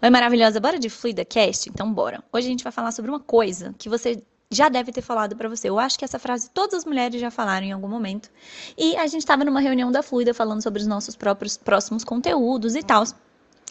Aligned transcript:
Oi, 0.00 0.10
maravilhosa, 0.10 0.60
bora 0.60 0.78
de 0.78 0.88
Fluida 0.88 1.24
Cast? 1.24 1.68
Então, 1.68 1.92
bora. 1.92 2.22
Hoje 2.32 2.46
a 2.46 2.50
gente 2.50 2.62
vai 2.62 2.72
falar 2.72 2.92
sobre 2.92 3.10
uma 3.10 3.18
coisa 3.18 3.74
que 3.76 3.88
você 3.88 4.22
já 4.48 4.68
deve 4.68 4.92
ter 4.92 5.02
falado 5.02 5.34
para 5.34 5.48
você. 5.48 5.68
Eu 5.68 5.76
acho 5.76 5.98
que 5.98 6.04
essa 6.04 6.20
frase 6.20 6.48
todas 6.50 6.74
as 6.78 6.84
mulheres 6.84 7.20
já 7.20 7.32
falaram 7.32 7.66
em 7.66 7.72
algum 7.72 7.88
momento. 7.88 8.30
E 8.76 8.96
a 8.96 9.08
gente 9.08 9.22
estava 9.22 9.44
numa 9.44 9.58
reunião 9.58 9.90
da 9.90 10.00
Fluida 10.00 10.32
falando 10.32 10.62
sobre 10.62 10.80
os 10.80 10.86
nossos 10.86 11.16
próprios 11.16 11.56
próximos 11.56 12.04
conteúdos 12.04 12.76
e 12.76 12.82
tal. 12.84 13.02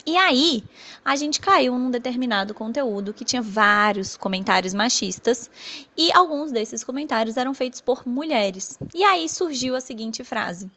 E 0.05 0.17
aí, 0.17 0.65
a 1.05 1.15
gente 1.15 1.39
caiu 1.39 1.79
num 1.79 1.89
determinado 1.89 2.53
conteúdo 2.53 3.13
que 3.13 3.23
tinha 3.23 3.41
vários 3.41 4.17
comentários 4.17 4.73
machistas 4.73 5.49
e 5.95 6.11
alguns 6.11 6.51
desses 6.51 6.83
comentários 6.83 7.37
eram 7.37 7.53
feitos 7.53 7.79
por 7.79 8.05
mulheres. 8.05 8.77
E 8.93 9.01
aí 9.01 9.29
surgiu 9.29 9.77
a 9.77 9.81
seguinte 9.81 10.25
frase: 10.25 10.69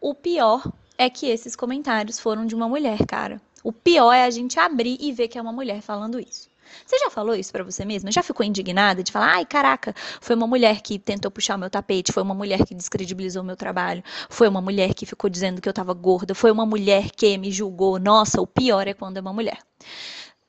O 0.00 0.14
pior 0.14 0.66
é 0.96 1.10
que 1.10 1.26
esses 1.26 1.54
comentários 1.54 2.18
foram 2.18 2.46
de 2.46 2.54
uma 2.54 2.70
mulher, 2.70 3.04
cara. 3.06 3.38
O 3.64 3.72
pior 3.72 4.12
é 4.12 4.24
a 4.24 4.30
gente 4.30 4.60
abrir 4.60 4.98
e 5.00 5.10
ver 5.10 5.26
que 5.26 5.38
é 5.38 5.42
uma 5.42 5.52
mulher 5.52 5.80
falando 5.80 6.20
isso. 6.20 6.50
Você 6.84 6.98
já 6.98 7.08
falou 7.08 7.34
isso 7.34 7.50
para 7.50 7.64
você 7.64 7.82
mesma? 7.82 8.12
Já 8.12 8.22
ficou 8.22 8.44
indignada 8.44 9.02
de 9.02 9.10
falar, 9.10 9.36
ai, 9.36 9.46
caraca, 9.46 9.94
foi 10.20 10.36
uma 10.36 10.46
mulher 10.46 10.82
que 10.82 10.98
tentou 10.98 11.30
puxar 11.30 11.56
o 11.56 11.58
meu 11.58 11.70
tapete, 11.70 12.12
foi 12.12 12.22
uma 12.22 12.34
mulher 12.34 12.66
que 12.66 12.74
descredibilizou 12.74 13.42
o 13.42 13.44
meu 13.44 13.56
trabalho, 13.56 14.02
foi 14.28 14.48
uma 14.48 14.60
mulher 14.60 14.92
que 14.92 15.06
ficou 15.06 15.30
dizendo 15.30 15.62
que 15.62 15.68
eu 15.68 15.72
tava 15.72 15.94
gorda, 15.94 16.34
foi 16.34 16.50
uma 16.50 16.66
mulher 16.66 17.10
que 17.10 17.38
me 17.38 17.50
julgou. 17.50 17.98
Nossa, 17.98 18.38
o 18.38 18.46
pior 18.46 18.86
é 18.86 18.92
quando 18.92 19.16
é 19.16 19.20
uma 19.20 19.32
mulher. 19.32 19.58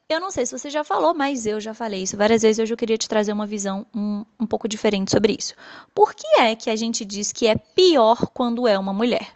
Eu 0.10 0.20
não 0.20 0.30
sei 0.30 0.46
se 0.46 0.58
você 0.58 0.70
já 0.70 0.84
falou, 0.84 1.14
mas 1.16 1.46
eu 1.46 1.60
já 1.62 1.74
falei 1.74 2.04
isso 2.04 2.18
várias 2.18 2.42
vezes. 2.42 2.62
Hoje 2.62 2.74
eu 2.74 2.78
queria 2.78 2.98
te 2.98 3.08
trazer 3.08 3.32
uma 3.32 3.48
visão 3.48 3.88
um, 3.96 4.26
um 4.38 4.46
pouco 4.46 4.68
diferente 4.68 5.10
sobre 5.10 5.36
isso. 5.40 5.56
Por 5.96 6.14
que 6.14 6.28
é 6.38 6.54
que 6.54 6.70
a 6.70 6.76
gente 6.76 7.06
diz 7.06 7.32
que 7.32 7.48
é 7.48 7.56
pior 7.56 8.28
quando 8.34 8.68
é 8.68 8.78
uma 8.78 8.94
mulher? 8.94 9.34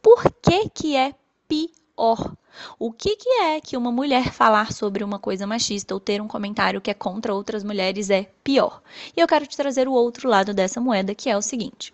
Por 0.00 0.30
que, 0.42 0.68
que 0.68 0.94
é 0.94 1.14
pior? 1.48 2.36
O 2.78 2.92
que, 2.92 3.16
que 3.16 3.28
é 3.28 3.60
que 3.60 3.76
uma 3.76 3.92
mulher 3.92 4.32
falar 4.32 4.72
sobre 4.72 5.02
uma 5.04 5.18
coisa 5.18 5.46
machista 5.46 5.94
ou 5.94 6.00
ter 6.00 6.20
um 6.20 6.28
comentário 6.28 6.80
que 6.80 6.90
é 6.90 6.94
contra 6.94 7.34
outras 7.34 7.64
mulheres 7.64 8.10
é 8.10 8.30
pior? 8.44 8.82
E 9.16 9.20
eu 9.20 9.26
quero 9.26 9.46
te 9.46 9.56
trazer 9.56 9.88
o 9.88 9.92
outro 9.92 10.28
lado 10.28 10.52
dessa 10.52 10.80
moeda, 10.80 11.14
que 11.14 11.30
é 11.30 11.36
o 11.36 11.42
seguinte: 11.42 11.92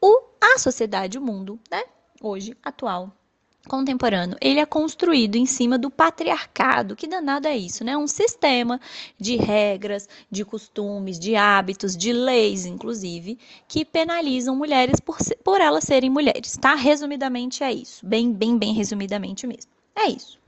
o, 0.00 0.22
a 0.40 0.58
sociedade, 0.58 1.18
o 1.18 1.22
mundo, 1.22 1.58
né, 1.70 1.82
hoje, 2.20 2.56
atual, 2.62 3.12
contemporâneo, 3.66 4.36
ele 4.40 4.60
é 4.60 4.66
construído 4.66 5.36
em 5.36 5.46
cima 5.46 5.78
do 5.78 5.90
patriarcado. 5.90 6.96
Que 6.96 7.06
danado 7.06 7.48
é 7.48 7.56
isso, 7.56 7.84
né? 7.84 7.96
Um 7.96 8.06
sistema 8.06 8.80
de 9.18 9.36
regras, 9.36 10.08
de 10.30 10.44
costumes, 10.44 11.18
de 11.18 11.36
hábitos, 11.36 11.96
de 11.96 12.12
leis, 12.12 12.64
inclusive, 12.64 13.38
que 13.68 13.84
penalizam 13.84 14.56
mulheres 14.56 15.00
por, 15.00 15.18
por 15.44 15.60
elas 15.60 15.84
serem 15.84 16.10
mulheres, 16.10 16.56
tá? 16.56 16.74
Resumidamente 16.74 17.62
é 17.62 17.72
isso. 17.72 18.04
Bem, 18.06 18.32
bem, 18.32 18.56
bem 18.56 18.72
resumidamente 18.72 19.46
mesmo. 19.46 19.70
É 19.94 20.08
isso. 20.08 20.38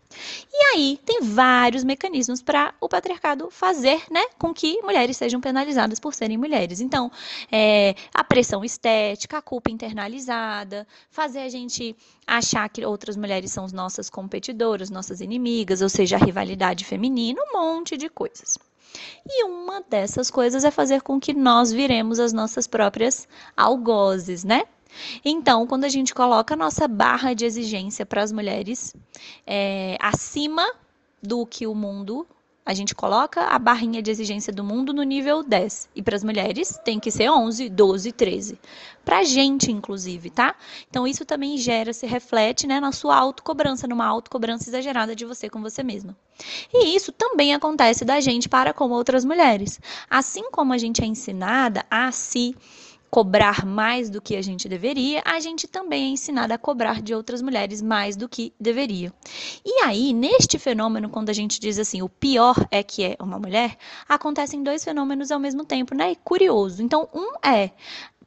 E 0.53 0.75
aí 0.75 0.99
tem 1.05 1.21
vários 1.23 1.85
mecanismos 1.85 2.43
para 2.43 2.75
o 2.81 2.89
patriarcado 2.89 3.51
fazer, 3.51 4.03
né, 4.11 4.25
com 4.39 4.53
que 4.55 4.81
mulheres 4.83 5.17
sejam 5.17 5.41
penalizadas 5.41 6.01
por 6.01 6.15
serem 6.15 6.39
mulheres. 6.39 6.81
Então, 6.81 7.11
é, 7.53 7.95
a 8.13 8.25
pressão 8.25 8.65
estética, 8.65 9.39
a 9.39 9.43
culpa 9.43 9.71
internalizada, 9.71 10.87
fazer 11.11 11.41
a 11.41 11.49
gente 11.49 11.95
achar 12.27 12.69
que 12.69 12.85
outras 12.85 13.17
mulheres 13.17 13.53
são 13.53 13.67
nossas 13.69 14.09
competidoras, 14.09 14.91
nossas 14.91 15.21
inimigas, 15.21 15.83
ou 15.83 15.89
seja, 15.89 16.17
a 16.17 16.25
rivalidade 16.25 16.85
feminina, 16.85 17.41
um 17.43 17.59
monte 17.59 17.97
de 17.97 18.09
coisas. 18.09 18.59
E 19.27 19.45
uma 19.45 19.83
dessas 19.83 20.31
coisas 20.31 20.65
é 20.65 20.71
fazer 20.71 21.03
com 21.03 21.21
que 21.21 21.35
nós 21.35 21.71
viremos 21.71 22.19
as 22.19 22.33
nossas 22.33 22.67
próprias 22.67 23.29
algozes, 23.57 24.45
né? 24.45 24.65
Então, 25.25 25.67
quando 25.67 25.85
a 25.85 25.89
gente 25.89 26.15
coloca 26.15 26.55
a 26.55 26.57
nossa 26.57 26.89
barra 26.89 27.35
de 27.35 27.45
exigência 27.45 28.07
para 28.07 28.23
as 28.23 28.33
mulheres 28.33 28.95
é, 29.47 29.97
acima 30.01 30.67
do 31.23 31.45
que 31.47 31.67
o 31.67 31.75
mundo, 31.75 32.27
a 32.69 32.75
gente 32.75 32.95
coloca 32.95 33.45
a 33.45 33.59
barrinha 33.59 34.03
de 34.03 34.11
exigência 34.11 34.53
do 34.53 34.63
mundo 34.63 34.93
no 34.93 35.03
nível 35.03 35.43
10. 35.43 35.89
E 35.97 36.03
para 36.03 36.15
as 36.15 36.23
mulheres 36.23 36.79
tem 36.85 37.01
que 37.01 37.11
ser 37.11 37.31
11, 37.31 37.67
12, 37.71 38.13
13. 38.13 38.59
Para 39.07 39.21
a 39.21 39.25
gente, 39.25 39.73
inclusive, 39.73 40.29
tá? 40.29 40.55
Então, 40.91 41.07
isso 41.07 41.25
também 41.25 41.57
gera, 41.57 41.95
se 41.95 42.07
reflete 42.07 42.67
né, 42.67 42.79
na 42.79 42.93
sua 42.93 43.17
autocobrança, 43.17 43.89
numa 43.89 44.05
autocobrança 44.05 44.69
exagerada 44.69 45.17
de 45.17 45.25
você 45.25 45.49
com 45.49 45.63
você 45.63 45.83
mesma. 45.83 46.15
E 46.71 46.95
isso 46.95 47.11
também 47.11 47.55
acontece 47.55 48.05
da 48.05 48.21
gente 48.21 48.51
para 48.51 48.75
com 48.75 48.91
outras 48.91 49.25
mulheres. 49.25 49.81
Assim 50.11 50.51
como 50.51 50.75
a 50.75 50.79
gente 50.79 51.03
é 51.03 51.07
ensinada 51.07 51.87
a 51.91 52.13
se 52.13 52.55
cobrar 53.11 53.65
mais 53.65 54.11
do 54.11 54.21
que 54.21 54.37
a 54.37 54.43
gente 54.43 54.69
deveria, 54.69 55.23
a 55.25 55.41
gente 55.41 55.67
também 55.67 56.05
é 56.05 56.09
ensinada 56.09 56.55
a 56.55 56.59
cobrar 56.59 57.01
de 57.01 57.15
outras 57.15 57.41
mulheres 57.41 57.81
mais 57.81 58.17
do 58.17 58.29
que 58.29 58.53
deveria. 58.61 59.13
E 59.65 59.83
aí, 59.83 60.13
neste 60.13 60.59
fenômeno, 60.59 61.09
quando 61.09 61.31
a 61.31 61.33
gente 61.33 61.59
diz 61.59 61.79
assim, 61.79 62.03
o 62.03 62.09
pior 62.09 62.57
é 62.71 62.83
que 62.83 63.05
é 63.05 63.17
uma 63.21 63.39
mulher, 63.39 63.77
acontecem 64.09 64.63
dois 64.63 64.85
fenômenos 64.85 65.31
ao 65.31 65.41
mesmo 65.41 65.65
tempo, 65.65 65.95
né? 65.95 66.15
Curioso. 66.17 66.83
Então, 66.83 67.09
um 67.15 67.33
é 67.47 67.71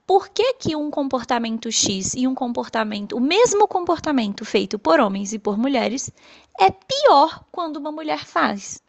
por 0.06 0.30
que, 0.30 0.56
que 0.56 0.76
um 0.76 0.90
comportamento 0.92 1.72
X 1.72 2.16
e 2.16 2.28
um 2.28 2.36
comportamento, 2.36 3.16
o 3.16 3.22
mesmo 3.22 3.68
comportamento 3.68 4.44
feito 4.44 4.78
por 4.78 5.00
homens 5.00 5.32
e 5.32 5.40
por 5.40 5.58
mulheres, 5.58 6.12
é 6.60 6.70
pior 6.70 7.46
quando 7.52 7.78
uma 7.78 7.92
mulher 7.92 8.26
faz? 8.26 8.82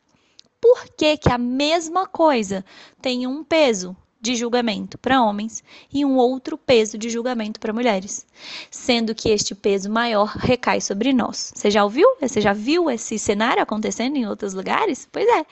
Por 0.60 0.88
que, 0.96 1.16
que 1.16 1.30
a 1.30 1.38
mesma 1.38 2.06
coisa 2.06 2.64
tem 3.00 3.26
um 3.26 3.44
peso 3.44 3.96
de 4.22 4.36
julgamento 4.36 4.96
para 4.96 5.20
homens 5.20 5.64
e 5.92 6.04
um 6.04 6.16
outro 6.16 6.56
peso 6.56 6.96
de 6.96 7.10
julgamento 7.10 7.58
para 7.58 7.72
mulheres, 7.72 8.24
sendo 8.70 9.16
que 9.16 9.28
este 9.28 9.52
peso 9.52 9.90
maior 9.90 10.26
recai 10.36 10.80
sobre 10.80 11.12
nós. 11.12 11.52
Você 11.54 11.72
já 11.72 11.82
ouviu? 11.82 12.06
Você 12.20 12.40
já 12.40 12.52
viu 12.52 12.88
esse 12.88 13.18
cenário 13.18 13.60
acontecendo 13.60 14.16
em 14.16 14.26
outros 14.26 14.54
lugares? 14.54 15.08
Pois 15.10 15.26
é. 15.26 15.44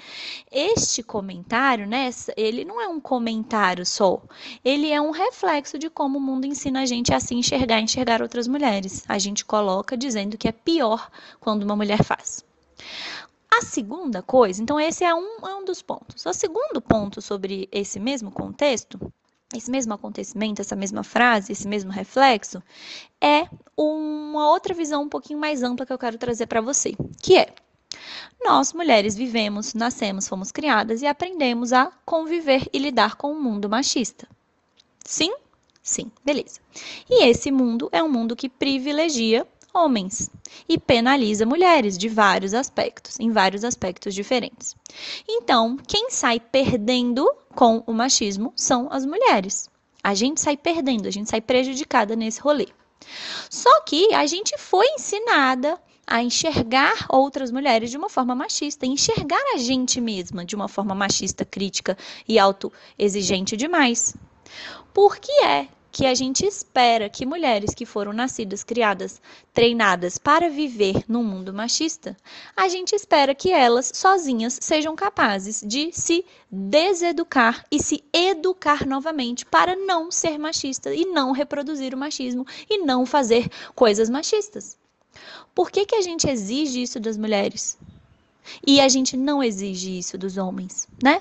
Este 0.53 1.03
comentário, 1.03 1.87
né, 1.87 2.11
ele 2.37 2.65
não 2.65 2.81
é 2.81 2.87
um 2.87 3.01
comentário 3.01 3.85
só, 3.85 4.23
ele 4.65 4.93
é 4.93 5.01
um 5.01 5.11
reflexo 5.11 5.77
de 5.77 5.91
como 5.91 6.19
o 6.19 6.21
mundo 6.21 6.47
ensina 6.47 6.83
a 6.83 6.87
gente 6.87 7.13
a 7.13 7.19
se 7.19 7.35
enxergar, 7.35 7.81
enxergar 7.81 8.23
outras 8.23 8.47
mulheres. 8.47 9.03
A 9.09 9.19
gente 9.19 9.45
coloca 9.45 9.97
dizendo 9.97 10.39
que 10.39 10.47
é 10.47 10.53
pior 10.53 11.11
quando 11.41 11.65
uma 11.65 11.75
mulher 11.75 12.05
faz. 12.05 12.45
A 13.53 13.63
segunda 13.63 14.23
coisa, 14.23 14.63
então 14.63 14.79
esse 14.79 15.05
é 15.05 15.15
um, 15.15 15.47
é 15.47 15.55
um 15.55 15.65
dos 15.65 15.83
pontos. 15.83 16.25
O 16.25 16.33
segundo 16.33 16.81
ponto 16.81 17.21
sobre 17.21 17.69
esse 17.73 17.99
mesmo 17.99 18.31
contexto, 18.31 18.99
esse 19.55 19.71
mesmo 19.71 19.93
acontecimento, 19.93 20.61
essa 20.61 20.77
mesma 20.77 21.03
frase, 21.03 21.53
esse 21.53 21.67
mesmo 21.67 21.91
reflexo, 21.91 22.63
é 23.21 23.49
uma 23.77 24.49
outra 24.51 24.73
visão 24.73 25.03
um 25.03 25.09
pouquinho 25.09 25.39
mais 25.39 25.63
ampla 25.63 25.85
que 25.85 25.93
eu 25.93 25.99
quero 25.99 26.17
trazer 26.17 26.47
para 26.47 26.61
você, 26.61 26.95
que 27.21 27.37
é 27.37 27.53
nós, 28.43 28.73
mulheres, 28.73 29.17
vivemos, 29.17 29.75
nascemos, 29.75 30.29
fomos 30.29 30.53
criadas 30.53 31.03
e 31.03 31.07
aprendemos 31.07 31.73
a 31.73 31.93
conviver 32.05 32.69
e 32.73 32.79
lidar 32.79 33.17
com 33.17 33.29
o 33.29 33.37
um 33.37 33.43
mundo 33.43 33.69
machista. 33.69 34.29
Sim? 35.05 35.35
Sim, 35.83 36.11
beleza. 36.25 36.61
E 37.09 37.25
esse 37.25 37.51
mundo 37.51 37.89
é 37.91 38.03
um 38.03 38.09
mundo 38.09 38.37
que 38.37 38.49
privilegia 38.49 39.47
homens 39.73 40.31
e 40.69 40.79
penaliza 40.79 41.47
mulheres 41.47 41.97
de 41.97 42.09
vários 42.09 42.55
aspectos, 42.55 43.19
em 43.19 43.31
vários 43.31 43.65
aspectos 43.65 44.15
diferentes. 44.15 44.77
Então, 45.29 45.77
quem 45.87 46.11
sai 46.11 46.41
perdendo 46.41 47.31
com 47.55 47.83
o 47.87 47.93
machismo 47.93 48.53
são 48.57 48.89
as 48.91 49.05
mulheres. 49.05 49.69
A 50.03 50.15
gente 50.15 50.41
sai 50.41 50.57
perdendo, 50.57 51.07
a 51.07 51.11
gente 51.11 51.29
sai 51.29 51.41
prejudicada 51.41 52.17
nesse 52.17 52.41
rolê. 52.41 52.69
Só 53.49 53.81
que 53.83 54.13
a 54.15 54.27
gente 54.27 54.57
foi 54.59 54.87
ensinada 54.89 55.81
a 56.07 56.23
enxergar 56.23 57.07
outras 57.09 57.53
mulheres 57.53 57.91
de 57.91 57.97
uma 57.97 58.09
forma 58.11 58.35
machista, 58.35 58.85
enxergar 58.85 59.43
a 59.55 59.59
gente 59.59 60.01
mesma 60.01 60.45
de 60.45 60.57
uma 60.57 60.67
forma 60.67 60.95
machista, 60.95 61.45
crítica 61.45 61.97
e 62.27 62.39
autoexigente 62.39 63.57
demais. 63.57 64.17
Por 64.93 65.19
que 65.19 65.33
é 65.45 65.69
que 65.93 66.07
a 66.07 66.15
gente 66.15 66.45
espera 66.45 67.09
que 67.09 67.27
mulheres 67.27 67.75
que 67.75 67.85
foram 67.85 68.13
nascidas, 68.13 68.63
criadas, 68.63 69.21
treinadas 69.53 70.19
para 70.19 70.49
viver 70.49 71.05
num 71.09 71.23
mundo 71.23 71.53
machista, 71.53 72.17
a 72.57 72.69
gente 72.69 72.95
espera 72.95 73.35
que 73.35 73.51
elas 73.53 73.91
sozinhas 73.95 74.59
sejam 74.61 74.95
capazes 74.95 75.63
de 75.67 75.91
se 75.93 76.25
deseducar 76.51 77.65
e 77.71 77.83
se 77.83 78.05
educar 78.13 78.87
novamente 78.87 79.45
para 79.45 79.75
não 79.77 80.11
ser 80.11 80.39
machista 80.39 80.95
e 80.95 81.05
não 81.07 81.33
reproduzir 81.33 81.95
o 81.95 81.99
machismo 81.99 82.47
e 82.69 82.79
não 82.79 83.05
fazer 83.05 83.49
coisas 83.75 84.09
machistas. 84.09 84.79
Por 85.55 85.71
que, 85.71 85.85
que 85.85 85.97
a 85.97 86.03
gente 86.03 86.29
exige 86.29 86.83
isso 86.83 87.01
das 87.01 87.17
mulheres? 87.17 87.77
E 88.67 88.81
a 88.81 88.89
gente 88.89 89.17
não 89.17 89.43
exige 89.43 89.99
isso 89.99 90.17
dos 90.19 90.37
homens, 90.37 90.89
né? 91.03 91.21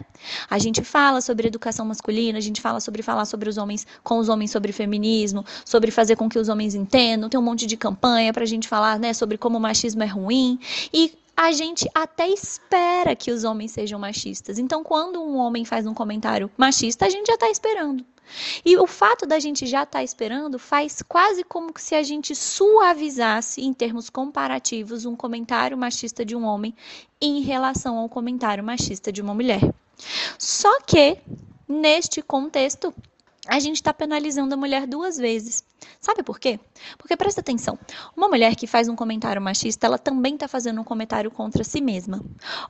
A 0.50 0.58
gente 0.58 0.84
fala 0.84 1.22
sobre 1.22 1.48
educação 1.48 1.86
masculina, 1.86 2.38
a 2.38 2.42
gente 2.42 2.62
fala 2.62 2.80
sobre 2.80 3.02
falar 3.02 3.26
sobre 3.26 3.50
os 3.50 3.58
homens, 3.58 3.86
com 4.04 4.18
os 4.18 4.30
homens 4.30 4.52
sobre 4.52 4.72
feminismo, 4.72 5.46
sobre 5.66 5.92
fazer 5.92 6.16
com 6.16 6.30
que 6.30 6.40
os 6.40 6.50
homens 6.50 6.76
entendam, 6.76 7.30
tem 7.30 7.40
um 7.40 7.44
monte 7.44 7.66
de 7.66 7.78
campanha 7.78 8.34
pra 8.34 8.46
gente 8.46 8.68
falar, 8.68 9.00
né, 9.00 9.14
sobre 9.14 9.38
como 9.38 9.58
o 9.58 9.62
machismo 9.62 10.04
é 10.04 10.08
ruim. 10.08 10.60
E 10.94 11.14
a 11.36 11.54
gente 11.54 11.90
até 11.96 12.28
espera 12.28 13.16
que 13.16 13.32
os 13.32 13.46
homens 13.46 13.72
sejam 13.72 13.98
machistas. 13.98 14.60
Então, 14.60 14.84
quando 14.84 15.22
um 15.22 15.38
homem 15.38 15.64
faz 15.64 15.88
um 15.88 15.94
comentário 15.94 16.52
machista, 16.58 17.06
a 17.06 17.10
gente 17.10 17.28
já 17.28 17.36
está 17.36 17.50
esperando. 17.50 18.04
E 18.64 18.78
o 18.78 18.88
fato 18.88 19.26
da 19.26 19.40
gente 19.40 19.66
já 19.66 19.84
estar 19.84 20.00
tá 20.00 20.04
esperando 20.04 20.60
faz 20.60 21.02
quase 21.02 21.44
como 21.44 21.72
se 21.78 21.96
a 21.96 22.04
gente 22.04 22.36
suavizasse, 22.36 23.62
em 23.62 23.74
termos 23.74 24.10
comparativos, 24.10 25.06
um 25.06 25.16
comentário 25.16 25.78
machista 25.78 26.24
de 26.24 26.36
um 26.36 26.46
homem 26.46 26.76
em 27.22 27.42
relação 27.42 27.98
ao 27.98 28.10
comentário 28.10 28.64
machista 28.64 29.12
de 29.12 29.22
uma 29.22 29.34
mulher. 29.34 29.62
Só 30.38 30.82
que, 30.82 31.18
neste 31.68 32.22
contexto, 32.22 32.94
a 33.50 33.60
gente 33.60 33.78
está 33.78 33.92
penalizando 33.92 34.54
a 34.54 34.58
mulher 34.58 34.86
duas 34.86 35.18
vezes. 35.18 35.64
Sabe 36.00 36.22
por 36.22 36.40
quê? 36.40 36.60
Porque 36.98 37.18
presta 37.18 37.42
atenção, 37.42 37.78
uma 38.16 38.28
mulher 38.28 38.56
que 38.56 38.68
faz 38.68 38.88
um 38.88 38.96
comentário 38.96 39.42
machista, 39.42 39.88
ela 39.88 39.98
também 39.98 40.36
está 40.36 40.48
fazendo 40.48 40.80
um 40.80 40.84
comentário 40.84 41.32
contra 41.32 41.64
si 41.64 41.82
mesma. 41.82 42.24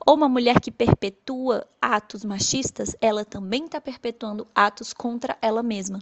Ou 0.06 0.14
uma 0.14 0.28
mulher 0.28 0.58
que 0.58 0.70
perpetua 0.70 1.66
atos 1.80 2.24
machistas, 2.24 2.96
ela 3.00 3.24
também 3.24 3.66
está 3.66 3.80
perpetuando 3.80 4.46
atos 4.54 4.94
contra 4.94 5.36
ela 5.42 5.62
mesma. 5.62 6.00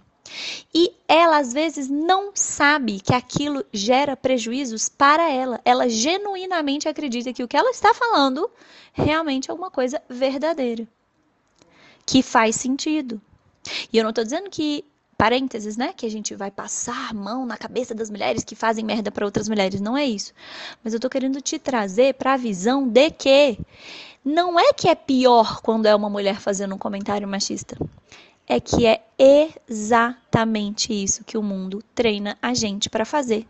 E 0.73 0.95
ela 1.09 1.39
às 1.39 1.53
vezes 1.53 1.89
não 1.89 2.31
sabe 2.35 3.01
que 3.01 3.15
aquilo 3.15 3.65
gera 3.73 4.17
prejuízos 4.17 4.89
para 4.89 5.29
ela. 5.29 5.61
Ela 5.65 5.89
genuinamente 5.89 6.89
acredita 6.89 7.33
que 7.33 7.43
o 7.43 7.49
que 7.49 7.57
ela 7.57 7.71
está 7.71 7.93
falando 7.95 8.49
realmente 8.93 9.51
é 9.51 9.55
uma 9.55 9.71
coisa 9.71 10.01
verdadeira, 10.09 10.87
que 12.07 12.23
faz 12.23 12.57
sentido. 12.57 13.21
E 13.93 13.99
eu 13.99 14.03
não 14.03 14.11
estou 14.11 14.25
dizendo 14.25 14.49
que 14.51 14.85
parênteses, 15.19 15.77
né, 15.77 15.93
que 15.93 16.07
a 16.07 16.11
gente 16.11 16.37
vai 16.37 16.49
passar 16.49 17.13
mão 17.13 17.45
na 17.45 17.57
cabeça 17.57 17.93
das 17.93 18.09
mulheres 18.09 18.45
que 18.45 18.55
fazem 18.55 18.85
merda 18.85 19.11
para 19.11 19.25
outras 19.25 19.49
mulheres, 19.49 19.81
não 19.81 19.97
é 19.97 20.05
isso. 20.05 20.33
Mas 20.83 20.95
eu 20.95 21.01
tô 21.01 21.11
querendo 21.11 21.41
te 21.41 21.59
trazer 21.59 22.15
para 22.15 22.35
a 22.35 22.37
visão 22.37 22.87
de 22.87 23.11
que 23.11 23.59
não 24.25 24.61
é 24.61 24.73
que 24.73 24.89
é 24.89 24.95
pior 24.95 25.61
quando 25.61 25.87
é 25.87 25.95
uma 25.95 26.09
mulher 26.09 26.39
fazendo 26.39 26.75
um 26.77 26.79
comentário 26.79 27.27
machista. 27.27 27.77
É 28.47 28.61
que 28.61 28.87
é 28.87 29.03
exatamente 29.19 30.93
isso 30.93 31.25
que 31.25 31.37
o 31.37 31.43
mundo 31.43 31.83
treina 31.95 32.39
a 32.41 32.55
gente 32.55 32.89
para 32.89 33.05
fazer. 33.05 33.45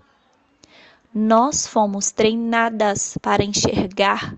Nós 1.15 1.67
fomos 1.67 2.11
treinadas 2.11 3.17
para 3.21 3.45
enxergar 3.45 4.37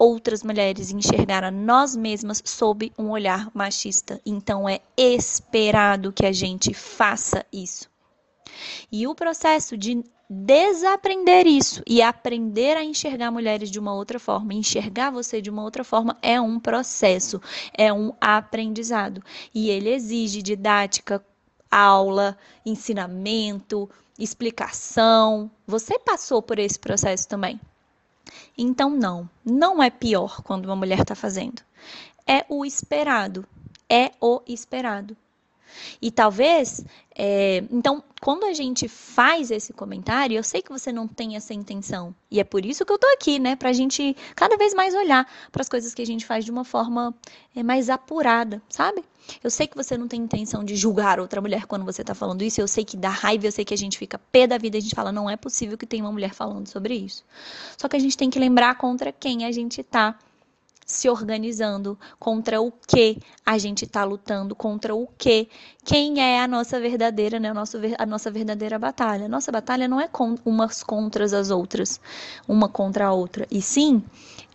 outras 0.00 0.42
mulheres 0.42 0.90
enxergar 0.90 1.44
a 1.44 1.50
nós 1.50 1.94
mesmas 1.94 2.42
sob 2.42 2.90
um 2.98 3.10
olhar 3.10 3.50
machista. 3.52 4.18
Então 4.24 4.66
é 4.66 4.80
esperado 4.96 6.10
que 6.10 6.24
a 6.24 6.32
gente 6.32 6.72
faça 6.72 7.44
isso. 7.52 7.86
E 8.90 9.06
o 9.06 9.14
processo 9.14 9.76
de 9.76 10.02
desaprender 10.28 11.46
isso 11.46 11.82
e 11.86 12.00
aprender 12.00 12.78
a 12.78 12.84
enxergar 12.84 13.30
mulheres 13.30 13.70
de 13.70 13.78
uma 13.78 13.92
outra 13.92 14.18
forma, 14.18 14.54
enxergar 14.54 15.10
você 15.10 15.42
de 15.42 15.50
uma 15.50 15.62
outra 15.62 15.84
forma 15.84 16.16
é 16.22 16.40
um 16.40 16.58
processo, 16.58 17.38
é 17.76 17.92
um 17.92 18.14
aprendizado. 18.18 19.22
E 19.54 19.68
ele 19.68 19.90
exige 19.90 20.40
didática, 20.40 21.22
aula, 21.70 22.38
ensinamento, 22.64 23.90
explicação. 24.18 25.50
Você 25.66 25.98
passou 25.98 26.40
por 26.40 26.58
esse 26.58 26.78
processo 26.78 27.28
também. 27.28 27.60
Então, 28.56 28.90
não, 28.90 29.28
não 29.44 29.82
é 29.82 29.90
pior 29.90 30.42
quando 30.42 30.66
uma 30.66 30.76
mulher 30.76 31.00
está 31.00 31.14
fazendo. 31.14 31.62
É 32.26 32.44
o 32.48 32.64
esperado. 32.64 33.46
É 33.88 34.12
o 34.20 34.40
esperado. 34.46 35.16
E 36.00 36.10
talvez, 36.10 36.84
é, 37.16 37.64
então, 37.70 38.02
quando 38.20 38.44
a 38.44 38.52
gente 38.52 38.88
faz 38.88 39.50
esse 39.50 39.72
comentário, 39.72 40.36
eu 40.36 40.42
sei 40.42 40.62
que 40.62 40.70
você 40.70 40.92
não 40.92 41.06
tem 41.06 41.36
essa 41.36 41.52
intenção. 41.52 42.14
E 42.30 42.40
é 42.40 42.44
por 42.44 42.64
isso 42.64 42.84
que 42.84 42.92
eu 42.92 42.98
tô 42.98 43.06
aqui, 43.08 43.38
né? 43.38 43.56
Pra 43.56 43.72
gente 43.72 44.16
cada 44.34 44.56
vez 44.56 44.74
mais 44.74 44.94
olhar 44.94 45.30
para 45.50 45.62
as 45.62 45.68
coisas 45.68 45.94
que 45.94 46.02
a 46.02 46.06
gente 46.06 46.24
faz 46.26 46.44
de 46.44 46.50
uma 46.50 46.64
forma 46.64 47.14
é, 47.54 47.62
mais 47.62 47.90
apurada, 47.90 48.62
sabe? 48.68 49.02
Eu 49.42 49.50
sei 49.50 49.66
que 49.66 49.76
você 49.76 49.96
não 49.96 50.08
tem 50.08 50.20
intenção 50.22 50.64
de 50.64 50.74
julgar 50.74 51.20
outra 51.20 51.40
mulher 51.40 51.66
quando 51.66 51.84
você 51.84 52.02
tá 52.02 52.14
falando 52.14 52.42
isso. 52.42 52.60
Eu 52.60 52.68
sei 52.68 52.84
que 52.84 52.96
dá 52.96 53.10
raiva, 53.10 53.46
eu 53.46 53.52
sei 53.52 53.64
que 53.64 53.74
a 53.74 53.78
gente 53.78 53.98
fica 53.98 54.18
pé 54.18 54.46
da 54.46 54.58
vida, 54.58 54.78
a 54.78 54.80
gente 54.80 54.94
fala, 54.94 55.12
não 55.12 55.28
é 55.28 55.36
possível 55.36 55.78
que 55.78 55.86
tenha 55.86 56.04
uma 56.04 56.12
mulher 56.12 56.34
falando 56.34 56.68
sobre 56.68 56.94
isso. 56.94 57.24
Só 57.76 57.88
que 57.88 57.96
a 57.96 58.00
gente 58.00 58.16
tem 58.16 58.30
que 58.30 58.38
lembrar 58.38 58.76
contra 58.76 59.12
quem 59.12 59.44
a 59.44 59.52
gente 59.52 59.82
tá 59.82 60.18
se 60.90 61.08
organizando, 61.08 61.96
contra 62.18 62.60
o 62.60 62.72
que 62.72 63.18
a 63.46 63.56
gente 63.56 63.84
está 63.84 64.02
lutando, 64.02 64.56
contra 64.56 64.92
o 64.94 65.06
que, 65.16 65.48
quem 65.84 66.20
é 66.20 66.42
a 66.42 66.48
nossa 66.48 66.80
verdadeira, 66.80 67.38
né, 67.38 67.50
a, 67.50 67.54
nossa, 67.54 67.80
a 67.96 68.04
nossa 68.04 68.30
verdadeira 68.30 68.78
batalha. 68.78 69.28
Nossa 69.28 69.52
batalha 69.52 69.86
não 69.86 70.00
é 70.00 70.08
com, 70.08 70.34
umas 70.44 70.82
contra 70.82 71.24
as 71.24 71.50
outras, 71.50 72.00
uma 72.46 72.68
contra 72.68 73.06
a 73.06 73.12
outra, 73.12 73.46
e 73.50 73.62
sim 73.62 74.02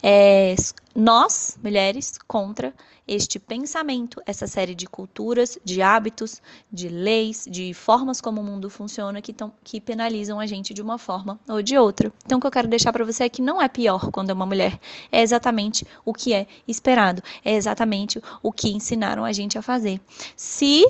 é, 0.08 0.54
nós, 0.94 1.58
mulheres, 1.64 2.20
contra 2.28 2.72
este 3.08 3.40
pensamento, 3.40 4.22
essa 4.24 4.46
série 4.46 4.76
de 4.76 4.86
culturas, 4.86 5.58
de 5.64 5.82
hábitos, 5.82 6.44
de 6.72 6.90
leis, 6.90 7.48
de 7.50 7.74
formas 7.74 8.22
como 8.22 8.40
o 8.40 8.44
mundo 8.44 8.70
funciona 8.70 9.20
que, 9.20 9.34
tão, 9.34 9.52
que 9.64 9.82
penalizam 9.82 10.40
a 10.40 10.46
gente 10.46 10.76
de 10.76 10.82
uma 10.82 11.00
forma 11.00 11.40
ou 11.50 11.60
de 11.60 11.76
outra. 11.76 12.14
Então, 12.24 12.38
o 12.38 12.42
que 12.42 12.46
eu 12.46 12.52
quero 12.52 12.68
deixar 12.68 12.94
para 12.94 13.04
você 13.04 13.24
é 13.24 13.30
que 13.30 13.42
não 13.42 13.60
é 13.60 13.68
pior 13.68 14.12
quando 14.12 14.30
é 14.30 14.34
uma 14.34 14.46
mulher, 14.46 14.80
é 15.12 15.24
exatamente 15.24 15.88
o 16.06 16.14
que 16.14 16.36
é 16.36 16.46
esperado, 16.68 17.24
é 17.44 17.56
exatamente 17.56 18.22
o 18.44 18.52
que 18.52 18.70
ensinaram 18.70 19.26
a 19.26 19.32
gente 19.32 19.58
a 19.58 19.62
fazer. 19.64 20.00
Se 20.36 20.86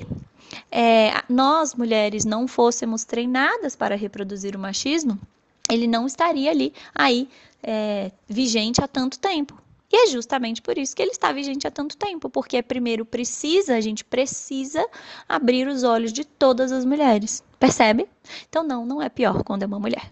é, 0.70 1.14
nós, 1.30 1.74
mulheres, 1.74 2.26
não 2.26 2.50
fôssemos 2.50 3.06
treinadas 3.06 3.78
para 3.78 3.96
reproduzir 3.96 4.58
o 4.58 4.60
machismo, 4.60 5.18
ele 5.70 5.88
não 5.88 6.06
estaria 6.06 6.52
ali 6.52 6.74
aí 6.94 7.28
é, 7.64 8.12
vigente 8.28 8.82
há 8.82 8.88
tanto 8.88 9.20
tempo. 9.20 9.60
E 9.92 9.96
é 9.96 10.08
justamente 10.08 10.62
por 10.62 10.78
isso 10.78 10.96
que 10.96 11.02
ele 11.02 11.12
está 11.12 11.32
vigente 11.32 11.68
há 11.68 11.72
tanto 11.72 11.96
tempo, 11.96 12.30
porque 12.30 12.62
primeiro 12.62 13.06
precisa, 13.06 13.76
a 13.76 13.82
gente 13.82 14.04
precisa 14.04 14.86
abrir 15.30 15.68
os 15.68 15.84
olhos 15.84 16.12
de 16.12 16.26
todas 16.26 16.72
as 16.72 16.84
mulheres. 16.84 17.44
Percebe? 17.60 18.08
Então 18.50 18.64
não, 18.64 18.86
não 18.86 19.02
é 19.02 19.10
pior 19.10 19.44
quando 19.44 19.64
é 19.64 19.66
uma 19.66 19.80
mulher. 19.80 20.12